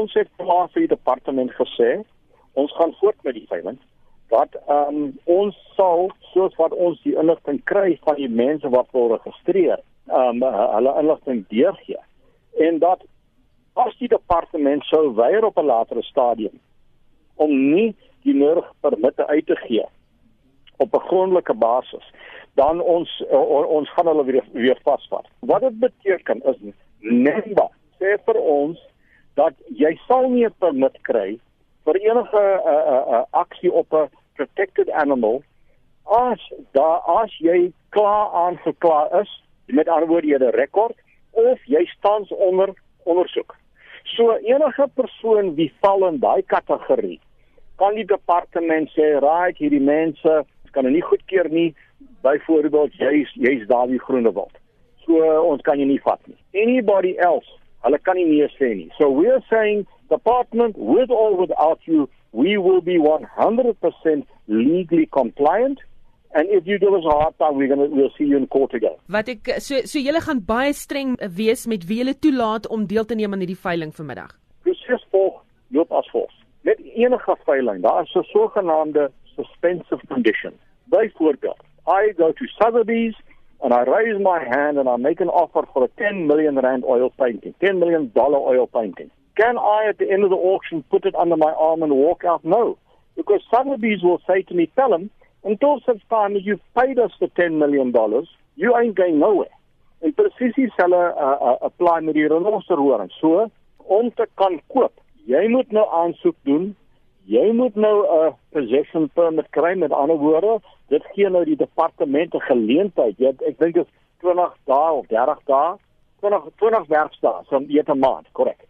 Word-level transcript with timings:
ons 0.00 0.16
het 0.18 0.28
klaar 0.40 0.68
vir 0.72 0.86
die 0.86 0.94
departement 0.94 1.52
gesê 1.58 1.90
ons 2.60 2.72
gaan 2.78 2.92
voort 3.00 3.24
met 3.26 3.38
die 3.38 3.46
veiling 3.52 3.78
wat 4.34 4.56
ehm 4.60 4.98
um, 5.02 5.06
ons 5.40 5.56
sal 5.76 6.10
soos 6.32 6.56
wat 6.62 6.74
ons 6.86 7.00
die 7.06 7.16
inligting 7.22 7.62
kry 7.72 7.96
van 8.06 8.18
die 8.20 8.30
mense 8.42 8.68
wat 8.76 8.90
wil 8.96 9.12
registreer 9.14 9.80
ehm 10.08 10.42
um, 10.42 10.58
hulle 10.74 10.96
inligting 11.02 11.44
deurgee 11.54 12.02
en 12.68 12.82
dat 12.84 13.06
as 13.86 13.96
die 14.02 14.10
departement 14.12 14.84
sou 14.90 15.04
weier 15.22 15.44
op 15.46 15.58
'n 15.58 15.70
latere 15.72 16.02
stadium 16.02 16.60
om 17.36 17.56
nie 17.74 17.94
die 18.22 18.34
nodige 18.34 18.72
permitte 18.80 19.26
uit 19.26 19.46
te 19.46 19.56
gee 19.66 19.86
op 20.76 20.94
'n 20.94 21.06
grondelike 21.08 21.54
basis 21.54 22.12
dan 22.54 22.80
ons 22.80 23.24
on, 23.28 23.64
ons 23.64 23.92
gaan 23.94 24.06
hulle 24.06 24.24
weer 24.24 24.44
weer 24.52 24.78
vasvat. 24.82 25.26
Wat 25.38 25.60
dit 25.60 25.78
beteken 25.78 26.42
is 26.44 26.56
Nemba 26.98 27.70
sê 27.98 28.16
vir 28.24 28.38
ons 28.40 28.80
dat 29.34 29.54
jy 29.78 29.94
sal 30.20 30.30
nie 30.30 30.44
'n 30.44 30.54
permit 30.58 30.96
kry 31.02 31.38
vir 31.84 31.96
enige 31.96 32.42
uh, 32.72 32.84
uh, 32.94 33.04
uh, 33.16 33.24
aksie 33.30 33.72
op 33.72 33.92
'n 33.92 34.10
protected 34.36 34.90
animal 34.90 35.42
as 36.04 36.40
daar 36.72 37.00
as 37.20 37.32
jy 37.38 37.72
klaar 37.88 38.28
aangekla 38.44 39.20
is 39.22 39.30
met 39.66 39.88
ander 39.88 40.08
woorde 40.08 40.28
jy 40.28 40.38
'n 40.38 40.52
rekord 40.62 40.96
of 41.32 41.58
jy 41.64 41.84
staan 41.84 42.26
onder 42.28 42.74
ondersoek. 43.04 43.56
So 44.04 44.36
enige 44.36 44.88
persoon 44.94 45.54
wie 45.54 45.72
val 45.80 46.06
in 46.06 46.18
daai 46.18 46.42
kategorie 46.42 47.20
kan 47.76 47.94
die 47.94 48.04
departement 48.04 48.88
sê, 48.90 49.20
"Right, 49.20 49.56
hierdie 49.58 49.80
mense 49.80 50.44
kan 50.70 50.92
nie 50.92 51.02
goedkeur 51.02 51.48
nie. 51.48 51.74
Byvoorbeeld, 52.22 52.92
jy's 52.92 53.30
jy's 53.34 53.66
daar 53.66 53.88
in 53.88 53.98
Groenewald. 53.98 54.52
So 55.04 55.12
uh, 55.12 55.42
ons 55.42 55.62
kan 55.62 55.78
jou 55.78 55.88
nie 55.88 56.00
vat 56.02 56.20
nie. 56.26 56.36
Anybody 56.52 57.16
else, 57.16 57.48
hulle 57.80 57.98
kan 57.98 58.16
nie 58.16 58.26
meer 58.26 58.50
sê 58.58 58.74
nie. 58.74 58.92
So 58.98 59.10
we're 59.10 59.42
saying 59.48 59.86
department 60.10 60.76
with 60.76 61.10
or 61.10 61.36
without 61.36 61.80
you, 61.84 62.08
we 62.32 62.58
will 62.58 62.80
be 62.80 62.98
100% 62.98 64.26
legally 64.48 65.06
compliant. 65.06 65.78
And 66.32 66.48
if 66.48 66.66
you 66.66 66.78
give 66.78 66.94
us 66.94 67.04
a 67.04 67.16
hard 67.20 67.38
time, 67.38 67.56
we're 67.56 67.74
going 67.74 67.90
to 67.90 67.94
we'll 67.96 68.12
see 68.16 68.24
you 68.24 68.36
in 68.36 68.46
court 68.46 68.74
again. 68.74 68.98
Wat 69.10 69.28
ek 69.32 69.56
so 69.58 69.80
so 69.92 69.98
julle 69.98 70.20
gaan 70.22 70.42
baie 70.50 70.74
streng 70.80 71.16
wees 71.38 71.66
met 71.72 71.86
wie 71.88 71.98
julle 72.02 72.14
toelaat 72.26 72.68
om 72.76 72.84
deel 72.92 73.08
te 73.10 73.18
neem 73.18 73.34
aan 73.34 73.42
hierdie 73.42 73.58
veiling 73.64 73.90
vanmiddag. 73.96 74.36
Presies 74.66 75.02
volg 75.10 75.40
loop 75.74 75.90
as 75.92 76.06
volg. 76.14 76.30
Met 76.68 76.78
enige 76.94 77.34
veiling, 77.48 77.82
daar 77.82 78.06
is 78.06 78.14
'n 78.14 78.22
sogenaamde 78.30 79.10
suspensive 79.34 80.06
condition. 80.06 80.54
Byvoorbeeld, 80.94 81.62
I 81.86 82.12
go 82.16 82.32
to 82.32 82.46
Sotheby's 82.58 83.16
and 83.62 83.74
I 83.74 83.82
raise 83.82 84.18
my 84.20 84.38
hand 84.54 84.78
and 84.78 84.88
I 84.88 84.96
make 84.96 85.20
an 85.20 85.28
offer 85.28 85.66
for 85.72 85.84
a 85.84 85.88
10 85.98 86.26
million 86.26 86.54
rand 86.56 86.84
oil 86.84 87.10
painting, 87.10 87.54
10 87.60 87.78
million 87.78 88.10
dollar 88.14 88.38
oil 88.38 88.66
painting. 88.66 89.10
Can 89.40 89.56
I 89.56 89.86
at 89.88 89.98
the 89.98 90.10
end 90.10 90.24
of 90.24 90.30
the 90.30 90.36
auction 90.36 90.84
put 90.90 91.06
it 91.06 91.14
under 91.14 91.36
my 91.36 91.52
arm 91.52 91.82
and 91.82 91.92
walk 91.92 92.24
out? 92.24 92.44
No. 92.44 92.76
Because 93.16 93.40
Sotheby's 93.50 94.02
will 94.02 94.20
say 94.26 94.42
to 94.42 94.54
me, 94.54 94.70
tell 94.76 94.90
them, 94.90 95.08
until 95.44 95.80
such 95.86 96.02
time 96.10 96.36
as 96.36 96.42
you've 96.44 96.60
paid 96.78 96.98
us 96.98 97.12
the 97.20 97.28
10 97.28 97.58
million 97.58 97.90
dollars, 97.90 98.28
you 98.56 98.76
ain't 98.76 98.96
going 98.96 99.18
nowhere. 99.18 99.54
En 100.02 100.12
presies 100.12 100.54
dieselfde 100.54 101.14
uh, 101.16 101.38
uh, 101.48 101.56
apply 101.68 102.00
met 102.00 102.14
die 102.14 102.28
renosterhoring. 102.28 103.10
So, 103.20 103.50
om 103.98 104.12
te 104.14 104.26
kan 104.34 104.60
koop, 104.72 104.92
jy 105.24 105.46
moet 105.48 105.72
nou 105.72 105.86
aansoek 106.02 106.36
doen 106.48 106.70
jy 107.30 107.52
moet 107.52 107.76
nou 107.76 107.96
'n 108.04 108.34
possession 108.52 109.08
permit 109.14 109.50
kry 109.50 109.74
met 109.78 109.92
ander 109.92 110.16
woorde 110.16 110.60
dit 110.88 111.04
gee 111.14 111.28
nou 111.28 111.44
die 111.44 111.56
departement 111.56 112.34
'n 112.34 112.48
geleentheid 112.50 113.18
jy 113.18 113.28
ek 113.50 113.58
dink 113.58 113.74
dit 113.74 113.86
is 113.86 113.92
20 114.20 114.56
dae 114.64 114.90
of 114.92 115.06
30 115.06 115.38
dae 115.46 115.76
20 116.20 116.50
20 116.56 116.86
werkdae 116.88 117.44
so 117.48 117.58
'n 117.58 117.98
maand 117.98 118.26
korrek 118.32 118.69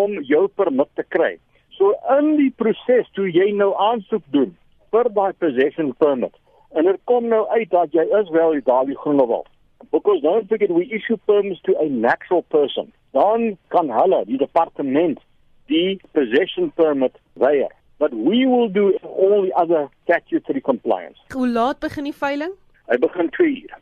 om 0.00 0.18
jou 0.30 0.46
permit 0.60 0.90
te 0.94 1.04
kry 1.16 1.36
so 1.78 1.94
in 2.18 2.34
die 2.40 2.50
proses 2.62 3.08
toe 3.18 3.28
jy 3.30 3.50
nou 3.60 3.70
aansoek 3.90 4.24
doen 4.34 4.56
vir 4.94 5.10
daai 5.20 5.32
possession 5.44 5.94
permit 6.04 6.34
en 6.76 6.90
dit 6.90 7.00
kom 7.10 7.28
nou 7.28 7.44
uit 7.54 7.70
dat 7.70 7.94
jy 7.96 8.04
is 8.20 8.34
wel 8.34 8.58
die 8.58 8.66
Dawie 8.66 8.98
Groenewald 9.04 9.48
because 9.92 10.20
don't 10.22 10.48
forget 10.48 10.74
we 10.74 10.84
issue 11.00 11.16
permits 11.30 11.62
to 11.68 11.76
a 11.80 11.88
natural 11.88 12.44
person 12.54 12.92
dan 13.16 13.56
kan 13.74 13.90
hulle 14.00 14.24
die 14.28 14.40
departement 14.40 15.20
die 15.72 16.00
possession 16.12 16.72
permit 16.76 17.16
weier 17.34 17.72
but 17.98 18.14
we 18.14 18.46
will 18.46 18.68
do 18.68 18.92
all 19.02 19.42
the 19.42 19.52
other 19.54 19.88
statutory 20.04 20.60
compliance. 20.60 21.18
Hoe 21.32 21.48
laat 21.48 21.78
begin 21.78 22.04
die 22.04 22.14
veiling? 22.14 22.54
Hy 22.86 22.98
begin 22.98 23.30
2 23.30 23.46
uur. 23.62 23.78